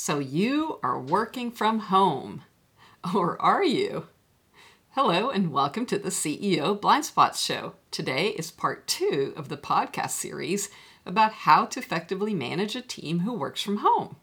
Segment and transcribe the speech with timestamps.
[0.00, 2.44] So you are working from home.
[3.14, 4.06] Or are you?
[4.90, 7.74] Hello, and welcome to the CEO Blind Spots Show.
[7.90, 10.70] Today is part two of the podcast series
[11.04, 14.14] about how to effectively manage a team who works from home.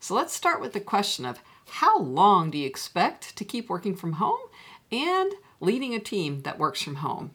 [0.00, 3.94] So let's start with the question of how long do you expect to keep working
[3.94, 4.40] from home
[4.90, 7.32] and leading a team that works from home?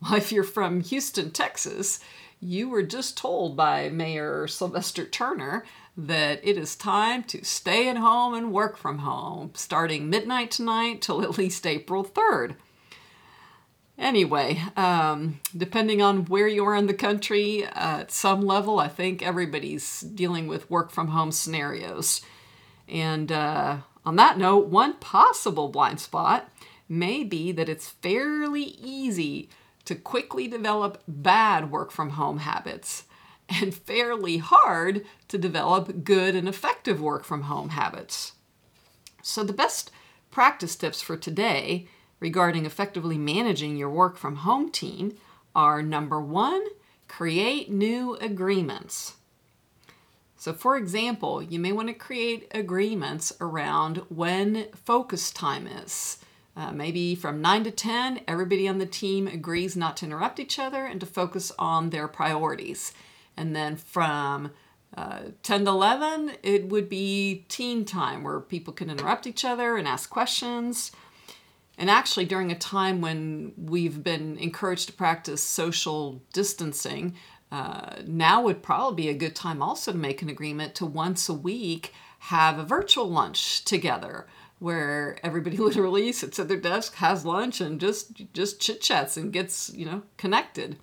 [0.00, 1.98] Well, if you're from Houston, Texas,
[2.42, 5.64] you were just told by Mayor Sylvester Turner
[5.96, 11.00] that it is time to stay at home and work from home, starting midnight tonight
[11.00, 12.56] till at least April 3rd.
[13.96, 18.88] Anyway, um, depending on where you are in the country, uh, at some level, I
[18.88, 22.22] think everybody's dealing with work from home scenarios.
[22.88, 26.50] And uh, on that note, one possible blind spot
[26.88, 29.48] may be that it's fairly easy
[29.84, 33.04] to quickly develop bad work from home habits
[33.48, 38.32] and fairly hard to develop good and effective work from home habits.
[39.22, 39.90] So, the best
[40.30, 41.86] practice tips for today
[42.20, 45.16] regarding effectively managing your work from home team
[45.54, 46.64] are number one,
[47.08, 49.16] create new agreements.
[50.36, 56.18] So, for example, you may want to create agreements around when focus time is.
[56.54, 60.58] Uh, maybe from 9 to 10, everybody on the team agrees not to interrupt each
[60.58, 62.92] other and to focus on their priorities.
[63.36, 64.50] And then from
[64.94, 69.76] uh, 10 to 11, it would be teen time where people can interrupt each other
[69.76, 70.92] and ask questions.
[71.78, 77.14] And actually, during a time when we've been encouraged to practice social distancing,
[77.50, 81.30] uh, now would probably be a good time also to make an agreement to once
[81.30, 84.26] a week have a virtual lunch together
[84.62, 89.32] where everybody literally sits at their desk, has lunch, and just just chit chats and
[89.32, 90.76] gets you know connected.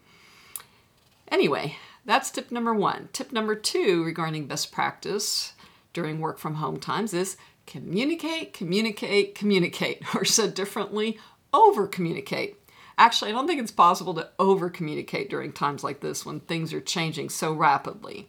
[1.30, 3.10] Anyway, that's tip number one.
[3.14, 5.54] Tip number two regarding best practice
[5.94, 11.18] during work from home times is communicate, communicate, communicate, or said differently,
[11.54, 12.58] over communicate.
[12.98, 16.74] Actually, I don't think it's possible to over communicate during times like this when things
[16.74, 18.28] are changing so rapidly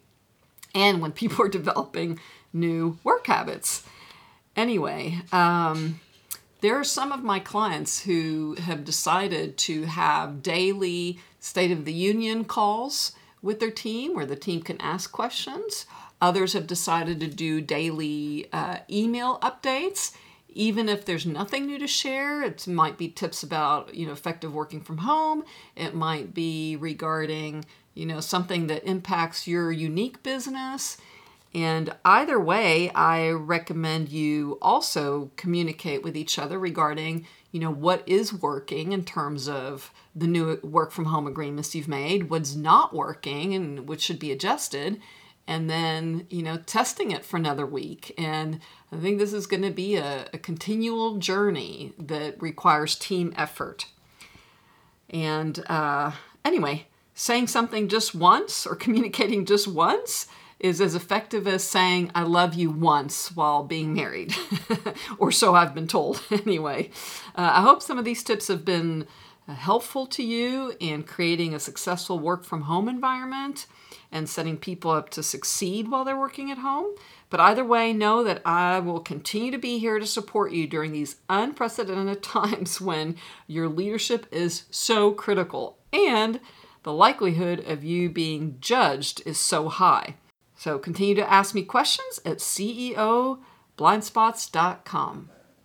[0.77, 2.21] and when people are developing
[2.53, 3.83] new work habits.
[4.61, 5.99] Anyway, um,
[6.61, 11.95] there are some of my clients who have decided to have daily State of the
[11.95, 15.87] Union calls with their team where the team can ask questions.
[16.21, 20.13] Others have decided to do daily uh, email updates.
[20.51, 24.53] Even if there's nothing new to share, it might be tips about you know effective
[24.53, 25.43] working from home.
[25.75, 30.99] It might be regarding you know something that impacts your unique business.
[31.53, 38.09] And either way, I recommend you also communicate with each other regarding, you know, what
[38.09, 42.95] is working in terms of the new work from home agreements you've made, what's not
[42.95, 45.01] working and what should be adjusted,
[45.49, 48.15] and then, you know, testing it for another week.
[48.17, 48.61] And
[48.93, 53.87] I think this is going to be a, a continual journey that requires team effort.
[55.09, 56.13] And uh,
[56.45, 60.29] anyway, saying something just once or communicating just once
[60.61, 64.35] is as effective as saying I love you once while being married,
[65.19, 66.91] or so I've been told anyway.
[67.35, 69.07] Uh, I hope some of these tips have been
[69.49, 73.67] uh, helpful to you in creating a successful work from home environment
[74.13, 76.95] and setting people up to succeed while they're working at home.
[77.31, 80.93] But either way, know that I will continue to be here to support you during
[80.93, 83.17] these unprecedented times when
[83.47, 86.41] your leadership is so critical and
[86.83, 90.17] the likelihood of you being judged is so high.
[90.61, 95.31] So continue to ask me questions at ceoblindspots.com.